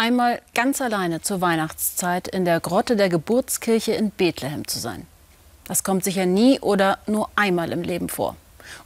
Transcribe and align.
einmal 0.00 0.40
ganz 0.54 0.80
alleine 0.80 1.20
zur 1.20 1.42
Weihnachtszeit 1.42 2.26
in 2.26 2.46
der 2.46 2.58
Grotte 2.58 2.96
der 2.96 3.10
Geburtskirche 3.10 3.92
in 3.92 4.10
Bethlehem 4.10 4.66
zu 4.66 4.78
sein. 4.78 5.06
Das 5.68 5.84
kommt 5.84 6.04
sicher 6.04 6.24
nie 6.24 6.58
oder 6.58 6.98
nur 7.06 7.28
einmal 7.36 7.70
im 7.70 7.82
Leben 7.82 8.08
vor. 8.08 8.34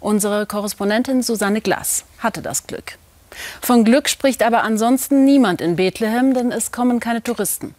Unsere 0.00 0.44
Korrespondentin 0.44 1.22
Susanne 1.22 1.60
Glass 1.60 2.04
hatte 2.18 2.42
das 2.42 2.66
Glück. 2.66 2.98
Von 3.60 3.84
Glück 3.84 4.08
spricht 4.08 4.42
aber 4.42 4.64
ansonsten 4.64 5.24
niemand 5.24 5.60
in 5.60 5.76
Bethlehem, 5.76 6.34
denn 6.34 6.50
es 6.50 6.72
kommen 6.72 6.98
keine 6.98 7.22
Touristen. 7.22 7.76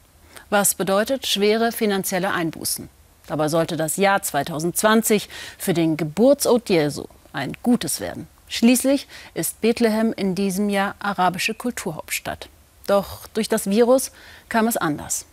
Was 0.50 0.76
bedeutet 0.76 1.28
schwere 1.28 1.74
finanzielle 1.74 2.32
Einbußen. 2.32 2.88
Dabei 3.28 3.50
sollte 3.50 3.76
das 3.76 3.98
Jahr 3.98 4.22
2020 4.22 5.28
für 5.58 5.74
den 5.74 5.98
Geburtsort 5.98 6.70
Jesu 6.70 7.06
ein 7.34 7.52
gutes 7.64 8.00
werden. 8.00 8.30
Schließlich 8.48 9.08
ist 9.34 9.60
Bethlehem 9.60 10.14
in 10.14 10.36
diesem 10.36 10.70
Jahr 10.70 10.96
arabische 11.00 11.54
Kulturhauptstadt. 11.54 12.48
Doch 12.88 13.28
durch 13.34 13.50
das 13.50 13.70
Virus 13.70 14.12
kam 14.50 14.68
es 14.68 14.78
anders. 14.78 15.26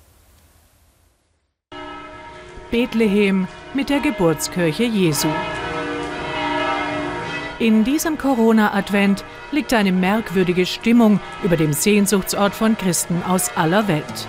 Bethlehem 2.71 3.49
mit 3.75 3.91
der 3.91 4.01
Geburtskirche 4.01 4.85
Jesu. 4.85 5.29
In 7.59 7.85
diesem 7.85 8.19
Corona-Advent 8.19 9.25
liegt 9.53 9.73
eine 9.75 9.93
merkwürdige 9.93 10.67
Stimmung 10.67 11.21
über 11.45 11.57
dem 11.57 11.73
Sehnsuchtsort 11.75 12.55
von 12.55 12.77
Christen 12.77 13.23
aus 13.23 13.57
aller 13.57 13.87
Welt. 13.89 14.27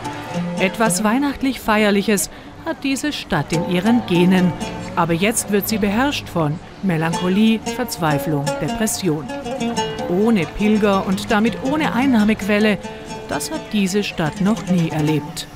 Etwas 0.59 1.03
weihnachtlich 1.03 1.59
Feierliches 1.59 2.30
hat 2.66 2.84
diese 2.84 3.12
Stadt 3.12 3.52
in 3.53 3.70
ihren 3.70 4.05
Genen. 4.05 4.52
Aber 4.95 5.14
jetzt 5.14 5.52
wird 5.52 5.67
sie 5.67 5.78
beherrscht 5.78 6.30
von 6.30 6.59
Melancholie, 6.84 7.59
Verzweiflung, 7.59 8.45
Depression. 8.62 9.26
Ohne 10.09 10.45
Pilger 10.45 11.08
und 11.08 11.31
damit 11.31 11.58
ohne 11.64 11.94
Einnahmequelle, 11.94 12.78
das 13.30 13.52
hat 13.52 13.62
diese 13.73 14.04
Stadt 14.04 14.41
noch 14.41 14.66
nie 14.68 14.90
erlebt. 14.90 15.48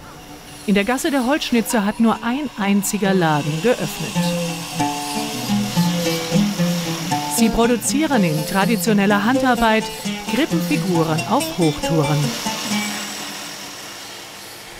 In 0.65 0.75
der 0.75 0.83
Gasse 0.83 1.11
der 1.11 1.25
Holzschnitzer 1.25 1.85
hat 1.85 1.99
nur 1.99 2.23
ein 2.23 2.49
einziger 2.57 3.13
Laden 3.13 3.61
geöffnet. 3.61 4.11
Sie 7.37 7.49
produzieren 7.49 8.23
in 8.23 8.45
traditioneller 8.47 9.23
Handarbeit 9.23 9.83
Krippenfiguren 10.33 11.21
auf 11.29 11.57
Hochtouren. 11.57 12.17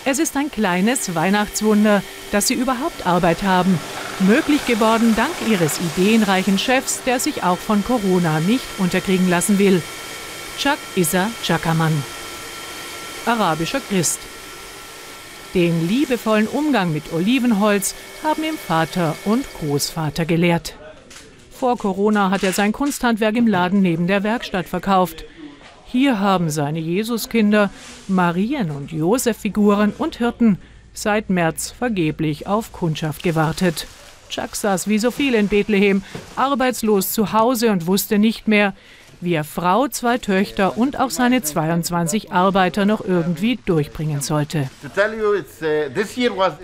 Es 0.04 0.18
ist 0.18 0.36
ein 0.36 0.50
kleines 0.50 1.14
Weihnachtswunder, 1.14 2.02
dass 2.32 2.48
sie 2.48 2.54
überhaupt 2.54 3.06
Arbeit 3.06 3.42
haben. 3.42 3.78
Möglich 4.20 4.66
geworden 4.66 5.14
dank 5.16 5.32
ihres 5.48 5.78
ideenreichen 5.78 6.58
Chefs, 6.58 7.02
der 7.04 7.20
sich 7.20 7.44
auch 7.44 7.58
von 7.58 7.84
Corona 7.84 8.40
nicht 8.40 8.64
unterkriegen 8.78 9.28
lassen 9.28 9.58
will. 9.58 9.82
Chuck 10.58 10.78
Issa 10.96 11.30
Chakaman. 11.44 12.02
Arabischer 13.28 13.80
Christ. 13.80 14.20
Den 15.52 15.86
liebevollen 15.86 16.48
Umgang 16.48 16.94
mit 16.94 17.12
Olivenholz 17.12 17.94
haben 18.24 18.42
ihm 18.42 18.56
Vater 18.56 19.14
und 19.26 19.44
Großvater 19.60 20.24
gelehrt. 20.24 20.76
Vor 21.50 21.76
Corona 21.76 22.30
hat 22.30 22.42
er 22.42 22.54
sein 22.54 22.72
Kunsthandwerk 22.72 23.36
im 23.36 23.46
Laden 23.46 23.82
neben 23.82 24.06
der 24.06 24.22
Werkstatt 24.22 24.66
verkauft. 24.66 25.26
Hier 25.84 26.20
haben 26.20 26.48
seine 26.48 26.78
Jesuskinder, 26.78 27.70
Marien- 28.06 28.70
und 28.70 28.92
Josef-Figuren 28.92 29.92
und 29.98 30.16
Hirten 30.16 30.58
seit 30.94 31.28
März 31.28 31.70
vergeblich 31.70 32.46
auf 32.46 32.72
Kundschaft 32.72 33.22
gewartet. 33.22 33.86
Chuck 34.30 34.56
saß 34.56 34.88
wie 34.88 34.98
so 34.98 35.10
viele 35.10 35.36
in 35.36 35.48
Bethlehem, 35.48 36.02
arbeitslos 36.34 37.12
zu 37.12 37.32
Hause 37.34 37.72
und 37.72 37.86
wusste 37.86 38.18
nicht 38.18 38.48
mehr, 38.48 38.72
wie 39.20 39.34
er 39.34 39.44
Frau, 39.44 39.88
zwei 39.88 40.18
Töchter 40.18 40.76
und 40.78 40.98
auch 40.98 41.10
seine 41.10 41.42
22 41.42 42.32
Arbeiter 42.32 42.84
noch 42.84 43.04
irgendwie 43.04 43.58
durchbringen 43.64 44.20
sollte. 44.20 44.70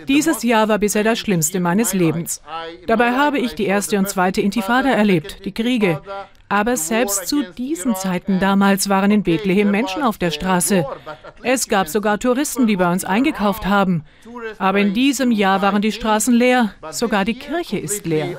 Dieses 0.08 0.42
Jahr 0.42 0.68
war 0.68 0.78
bisher 0.78 1.04
das 1.04 1.18
schlimmste 1.18 1.60
meines 1.60 1.92
Lebens. 1.94 2.42
Dabei 2.86 3.12
habe 3.12 3.38
ich 3.38 3.54
die 3.54 3.66
erste 3.66 3.98
und 3.98 4.08
zweite 4.08 4.40
Intifada 4.40 4.90
erlebt, 4.90 5.44
die 5.44 5.52
Kriege. 5.52 6.00
Aber 6.48 6.76
selbst 6.76 7.26
zu 7.26 7.42
diesen 7.42 7.96
Zeiten 7.96 8.38
damals 8.38 8.88
waren 8.88 9.10
in 9.10 9.22
Bethlehem 9.22 9.70
Menschen 9.70 10.02
auf 10.02 10.18
der 10.18 10.30
Straße. 10.30 10.86
Es 11.42 11.68
gab 11.68 11.88
sogar 11.88 12.18
Touristen, 12.18 12.66
die 12.66 12.76
bei 12.76 12.92
uns 12.92 13.04
eingekauft 13.04 13.66
haben. 13.66 14.04
Aber 14.58 14.78
in 14.78 14.94
diesem 14.94 15.32
Jahr 15.32 15.62
waren 15.62 15.82
die 15.82 15.92
Straßen 15.92 16.34
leer. 16.34 16.74
Sogar 16.90 17.24
die 17.24 17.34
Kirche 17.34 17.78
ist 17.78 18.06
leer. 18.06 18.36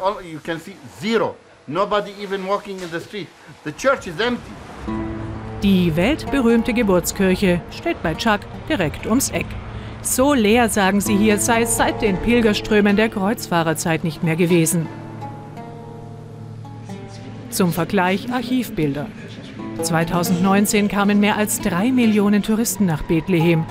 Die 5.64 5.96
weltberühmte 5.96 6.74
Geburtskirche 6.76 7.60
steht 7.72 8.04
bei 8.04 8.14
Chuck 8.14 8.42
direkt 8.70 9.08
ums 9.08 9.32
Eck. 9.32 9.48
So 10.04 10.36
leer, 10.36 10.70
sagen 10.70 11.02
sie 11.02 11.18
hier, 11.18 11.40
sei 11.40 11.64
es 11.64 11.76
seit 11.76 12.04
den 12.04 12.18
Pilgerströmen 12.18 12.96
der 12.96 13.10
Kreuzfahrerzeit 13.10 14.04
nicht 14.04 14.24
mehr 14.24 14.36
gewesen. 14.36 14.88
Zum 17.50 17.74
Vergleich 17.74 18.32
Archivbilder. 18.32 19.08
2019 19.82 20.88
kamen 20.88 21.20
mehr 21.20 21.36
als 21.36 21.62
drei 21.62 21.92
Millionen 21.92 22.44
Touristen 22.44 22.86
nach 22.86 23.02
Bethlehem. 23.02 23.66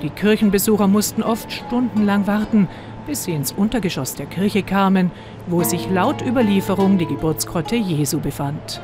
Die 0.00 0.10
Kirchenbesucher 0.10 0.86
mussten 0.86 1.24
oft 1.24 1.50
stundenlang 1.50 2.28
warten, 2.28 2.68
bis 3.06 3.24
sie 3.24 3.32
ins 3.32 3.52
Untergeschoss 3.52 4.14
der 4.14 4.26
Kirche 4.26 4.62
kamen, 4.62 5.10
wo 5.46 5.62
sich 5.62 5.90
laut 5.90 6.22
Überlieferung 6.22 6.98
die 6.98 7.06
Geburtsgrotte 7.06 7.76
Jesu 7.76 8.20
befand. 8.20 8.80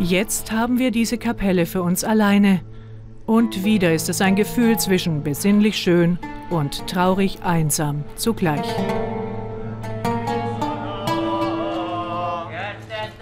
Jetzt 0.00 0.52
haben 0.52 0.78
wir 0.78 0.90
diese 0.90 1.18
Kapelle 1.18 1.66
für 1.66 1.82
uns 1.82 2.04
alleine. 2.04 2.60
Und 3.26 3.64
wieder 3.64 3.94
ist 3.94 4.08
es 4.08 4.20
ein 4.20 4.36
Gefühl 4.36 4.78
zwischen 4.78 5.22
besinnlich 5.22 5.76
schön 5.76 6.18
und 6.50 6.86
traurig 6.86 7.38
einsam 7.42 8.04
zugleich. 8.16 8.66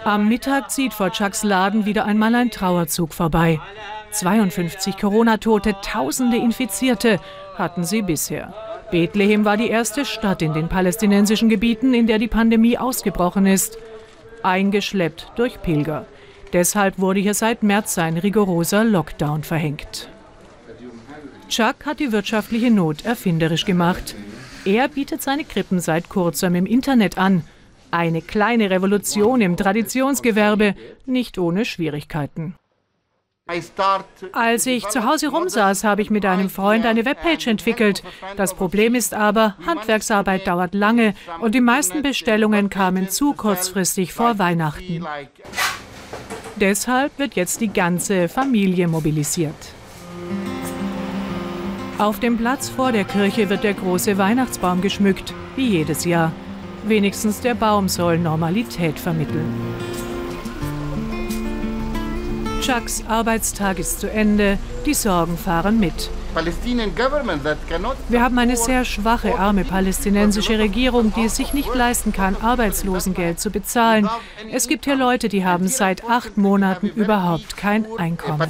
Am 0.03 0.27
Mittag 0.27 0.69
zieht 0.69 0.93
vor 0.93 1.11
Chucks 1.11 1.43
Laden 1.43 1.85
wieder 1.85 2.03
einmal 2.03 2.35
ein 2.35 2.51
Trauerzug 2.51 3.13
vorbei. 3.13 3.61
52 4.11 4.97
Corona-Tote, 4.97 5.75
tausende 5.81 6.37
Infizierte 6.37 7.19
hatten 7.55 7.85
sie 7.85 8.01
bisher. 8.01 8.53
Bethlehem 8.93 9.43
war 9.43 9.57
die 9.57 9.69
erste 9.69 10.05
Stadt 10.05 10.43
in 10.43 10.53
den 10.53 10.69
palästinensischen 10.69 11.49
Gebieten, 11.49 11.95
in 11.95 12.05
der 12.05 12.19
die 12.19 12.27
Pandemie 12.27 12.77
ausgebrochen 12.77 13.47
ist. 13.47 13.79
Eingeschleppt 14.43 15.31
durch 15.35 15.59
Pilger. 15.63 16.05
Deshalb 16.53 16.99
wurde 16.99 17.19
hier 17.19 17.33
seit 17.33 17.63
März 17.63 17.97
ein 17.97 18.17
rigoroser 18.17 18.83
Lockdown 18.83 19.43
verhängt. 19.43 20.09
Chuck 21.49 21.87
hat 21.87 21.99
die 22.01 22.11
wirtschaftliche 22.11 22.69
Not 22.69 23.03
erfinderisch 23.03 23.65
gemacht. 23.65 24.13
Er 24.63 24.87
bietet 24.89 25.23
seine 25.23 25.43
Krippen 25.43 25.79
seit 25.79 26.09
kurzem 26.09 26.53
im 26.53 26.67
Internet 26.67 27.17
an. 27.17 27.41
Eine 27.89 28.21
kleine 28.21 28.69
Revolution 28.69 29.41
im 29.41 29.57
Traditionsgewerbe, 29.57 30.75
nicht 31.07 31.39
ohne 31.39 31.65
Schwierigkeiten. 31.65 32.53
Als 34.31 34.65
ich 34.65 34.87
zu 34.87 35.03
Hause 35.03 35.27
rumsaß, 35.27 35.83
habe 35.83 36.01
ich 36.01 36.09
mit 36.09 36.25
einem 36.25 36.49
Freund 36.49 36.85
eine 36.85 37.03
Webpage 37.03 37.47
entwickelt. 37.47 38.01
Das 38.37 38.53
Problem 38.53 38.95
ist 38.95 39.13
aber, 39.13 39.55
Handwerksarbeit 39.65 40.47
dauert 40.47 40.73
lange 40.73 41.13
und 41.41 41.53
die 41.53 41.59
meisten 41.59 42.01
Bestellungen 42.01 42.69
kamen 42.69 43.09
zu 43.09 43.33
kurzfristig 43.33 44.13
vor 44.13 44.39
Weihnachten. 44.39 45.05
Deshalb 46.55 47.19
wird 47.19 47.35
jetzt 47.35 47.59
die 47.59 47.67
ganze 47.67 48.29
Familie 48.29 48.87
mobilisiert. 48.87 49.73
Auf 51.97 52.21
dem 52.21 52.37
Platz 52.37 52.69
vor 52.69 52.93
der 52.93 53.03
Kirche 53.03 53.49
wird 53.49 53.65
der 53.65 53.73
große 53.73 54.17
Weihnachtsbaum 54.17 54.81
geschmückt, 54.81 55.33
wie 55.57 55.67
jedes 55.67 56.05
Jahr. 56.05 56.31
Wenigstens 56.85 57.41
der 57.41 57.55
Baum 57.55 57.89
soll 57.89 58.17
Normalität 58.19 58.97
vermitteln. 58.97 59.53
Chucks 62.63 63.03
Arbeitstag 63.09 63.77
ist 63.77 63.99
zu 63.99 64.09
Ende, 64.09 64.57
die 64.85 64.93
Sorgen 64.93 65.37
fahren 65.37 65.81
mit. 65.81 66.09
Wir 68.07 68.21
haben 68.21 68.39
eine 68.39 68.55
sehr 68.55 68.85
schwache, 68.85 69.37
arme 69.37 69.65
palästinensische 69.65 70.57
Regierung, 70.57 71.11
die 71.13 71.25
es 71.25 71.35
sich 71.35 71.53
nicht 71.53 71.75
leisten 71.75 72.13
kann, 72.13 72.37
Arbeitslosengeld 72.41 73.41
zu 73.41 73.51
bezahlen. 73.51 74.09
Es 74.49 74.69
gibt 74.69 74.85
hier 74.85 74.95
Leute, 74.95 75.27
die 75.27 75.43
haben 75.43 75.67
seit 75.67 76.09
acht 76.09 76.37
Monaten 76.37 76.87
überhaupt 76.87 77.57
kein 77.57 77.85
Einkommen. 77.97 78.49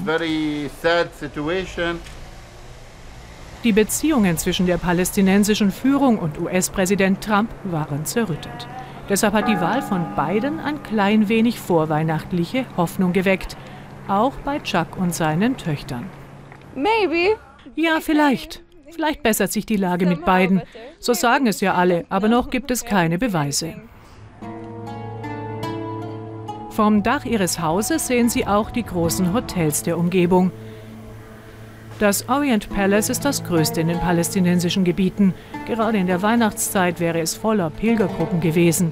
Die 3.64 3.72
Beziehungen 3.72 4.38
zwischen 4.38 4.68
der 4.68 4.78
palästinensischen 4.78 5.72
Führung 5.72 6.20
und 6.20 6.40
US-Präsident 6.40 7.24
Trump 7.24 7.50
waren 7.64 8.06
zerrüttet. 8.06 8.68
Deshalb 9.10 9.34
hat 9.34 9.50
die 9.50 9.60
Wahl 9.60 9.82
von 9.82 10.06
Biden 10.16 10.60
ein 10.60 10.82
klein 10.84 11.28
wenig 11.28 11.60
vorweihnachtliche 11.60 12.66
Hoffnung 12.78 13.12
geweckt. 13.12 13.58
Auch 14.08 14.34
bei 14.44 14.60
Chuck 14.60 14.98
und 14.98 15.14
seinen 15.16 15.58
Töchtern. 15.58 16.06
Maybe. 16.76 17.38
Ja, 17.76 18.00
vielleicht. 18.02 18.62
Vielleicht 18.92 19.24
bessert 19.24 19.52
sich 19.52 19.66
die 19.66 19.78
Lage 19.78 20.06
mit 20.06 20.26
beiden. 20.26 20.62
So 21.00 21.14
sagen 21.14 21.48
es 21.48 21.62
ja 21.62 21.74
alle, 21.74 22.06
aber 22.10 22.28
noch 22.28 22.50
gibt 22.50 22.70
es 22.70 22.86
keine 22.86 23.18
Beweise. 23.18 23.76
Vom 26.70 27.04
Dach 27.04 27.26
ihres 27.26 27.60
Hauses 27.60 28.08
sehen 28.08 28.30
sie 28.30 28.48
auch 28.48 28.72
die 28.72 28.84
großen 28.84 29.34
Hotels 29.34 29.84
der 29.84 29.98
Umgebung. 29.98 30.52
Das 32.00 32.28
Orient 32.28 32.70
Palace 32.70 33.10
ist 33.10 33.24
das 33.26 33.44
größte 33.44 33.82
in 33.82 33.88
den 33.88 34.00
palästinensischen 34.00 34.84
Gebieten. 34.84 35.34
Gerade 35.68 36.00
in 36.00 36.08
der 36.08 36.22
Weihnachtszeit 36.22 37.00
wäre 37.00 37.20
es 37.20 37.36
voller 37.36 37.70
Pilgergruppen 37.70 38.42
gewesen. 38.42 38.92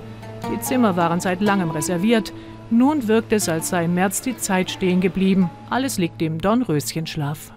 Die 0.54 0.62
Zimmer 0.62 0.96
waren 0.96 1.20
seit 1.20 1.42
langem 1.42 1.72
reserviert. 1.72 2.32
Nun 2.72 3.10
wirkt 3.10 3.34
es, 3.34 3.50
als 3.50 3.68
sei 3.68 3.84
im 3.86 3.96
März 3.96 4.22
die 4.22 4.38
Zeit 4.38 4.72
stehen 4.72 5.02
geblieben. 5.02 5.50
Alles 5.70 5.98
liegt 5.98 6.22
im 6.22 6.40
Dornröschenschlaf. 6.40 7.52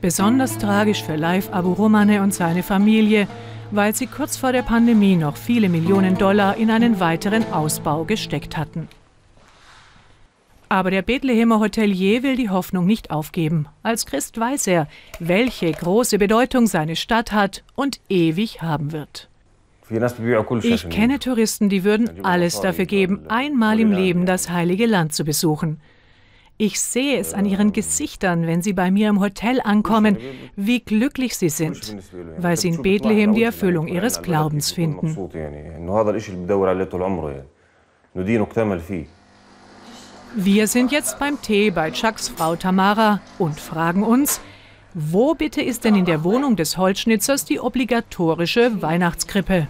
Besonders 0.00 0.58
tragisch 0.58 1.04
für 1.04 1.14
Leif 1.14 1.48
Abu 1.52 1.74
Romane 1.74 2.20
und 2.22 2.34
seine 2.34 2.64
Familie, 2.64 3.28
weil 3.70 3.94
sie 3.94 4.08
kurz 4.08 4.36
vor 4.36 4.50
der 4.50 4.62
Pandemie 4.62 5.14
noch 5.14 5.36
viele 5.36 5.68
Millionen 5.68 6.18
Dollar 6.18 6.56
in 6.56 6.72
einen 6.72 6.98
weiteren 6.98 7.52
Ausbau 7.52 8.04
gesteckt 8.04 8.56
hatten. 8.56 8.88
Aber 10.68 10.90
der 10.90 11.02
Bethlehemer 11.02 11.60
Hotelier 11.60 12.24
will 12.24 12.36
die 12.36 12.50
Hoffnung 12.50 12.84
nicht 12.84 13.12
aufgeben. 13.12 13.66
Als 13.84 14.06
Christ 14.06 14.38
weiß 14.38 14.66
er, 14.66 14.88
welche 15.20 15.70
große 15.70 16.18
Bedeutung 16.18 16.66
seine 16.66 16.96
Stadt 16.96 17.30
hat 17.30 17.62
und 17.76 18.00
ewig 18.08 18.60
haben 18.60 18.90
wird. 18.90 19.28
Ich 20.62 20.88
kenne 20.90 21.18
Touristen, 21.18 21.68
die 21.68 21.84
würden 21.84 22.24
alles 22.24 22.60
dafür 22.60 22.84
geben, 22.84 23.22
einmal 23.28 23.80
im 23.80 23.92
Leben 23.92 24.26
das 24.26 24.50
heilige 24.50 24.86
Land 24.86 25.14
zu 25.14 25.24
besuchen. 25.24 25.80
Ich 26.60 26.80
sehe 26.80 27.18
es 27.18 27.34
an 27.34 27.46
ihren 27.46 27.72
Gesichtern, 27.72 28.48
wenn 28.48 28.62
sie 28.62 28.72
bei 28.72 28.90
mir 28.90 29.08
im 29.08 29.20
Hotel 29.20 29.60
ankommen, 29.62 30.18
wie 30.56 30.80
glücklich 30.80 31.36
sie 31.36 31.50
sind, 31.50 31.96
weil 32.36 32.56
sie 32.56 32.68
in 32.68 32.82
Bethlehem 32.82 33.32
die 33.32 33.44
Erfüllung 33.44 33.86
ihres 33.86 34.22
Glaubens 34.22 34.72
finden. 34.72 35.16
Wir 40.34 40.66
sind 40.66 40.92
jetzt 40.92 41.18
beim 41.20 41.40
Tee 41.40 41.70
bei 41.70 41.92
Chucks 41.92 42.28
Frau 42.28 42.56
Tamara 42.56 43.20
und 43.38 43.60
fragen 43.60 44.02
uns, 44.02 44.40
wo 44.94 45.34
bitte 45.34 45.62
ist 45.62 45.84
denn 45.84 45.94
in 45.94 46.06
der 46.06 46.24
Wohnung 46.24 46.56
des 46.56 46.76
Holzschnitzers 46.76 47.44
die 47.44 47.60
obligatorische 47.60 48.82
Weihnachtskrippe? 48.82 49.68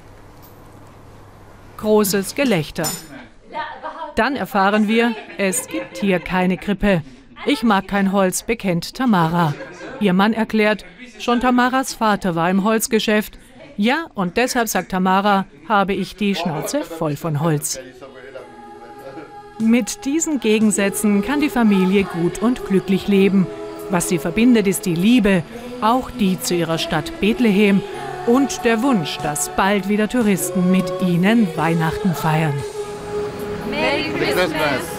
Großes 1.78 2.34
Gelächter. 2.34 2.86
Dann 4.16 4.36
erfahren 4.36 4.88
wir, 4.88 5.14
es 5.38 5.68
gibt 5.68 5.98
hier 5.98 6.18
keine 6.18 6.58
Krippe. 6.58 7.02
Ich 7.46 7.62
mag 7.62 7.86
kein 7.86 8.12
Holz, 8.12 8.42
bekennt 8.42 8.94
Tamara. 8.94 9.54
Ihr 10.00 10.12
Mann 10.12 10.32
erklärt, 10.32 10.84
schon 11.20 11.40
Tamaras 11.40 11.94
Vater 11.94 12.34
war 12.34 12.50
im 12.50 12.64
Holzgeschäft. 12.64 13.38
Ja, 13.76 14.08
und 14.14 14.36
deshalb, 14.36 14.68
sagt 14.68 14.90
Tamara, 14.90 15.46
habe 15.68 15.94
ich 15.94 16.16
die 16.16 16.34
Schnauze 16.34 16.82
voll 16.82 17.14
von 17.14 17.40
Holz. 17.40 17.78
Mit 19.60 20.04
diesen 20.04 20.40
Gegensätzen 20.40 21.22
kann 21.22 21.40
die 21.40 21.48
Familie 21.48 22.04
gut 22.04 22.40
und 22.40 22.66
glücklich 22.66 23.06
leben. 23.06 23.46
Was 23.90 24.08
sie 24.08 24.18
verbindet, 24.18 24.66
ist 24.66 24.84
die 24.84 24.94
Liebe, 24.94 25.44
auch 25.80 26.10
die 26.10 26.40
zu 26.40 26.54
ihrer 26.54 26.78
Stadt 26.78 27.20
Bethlehem 27.20 27.82
und 28.28 28.64
der 28.64 28.82
Wunsch, 28.82 29.16
dass 29.18 29.48
bald 29.56 29.88
wieder 29.88 30.08
Touristen 30.08 30.70
mit 30.70 30.92
ihnen 31.00 31.48
Weihnachten 31.56 32.14
feiern. 32.14 32.54
Merry 33.70 34.10
Christmas! 34.18 34.97